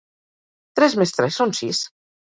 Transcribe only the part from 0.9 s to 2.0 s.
més tres són sis?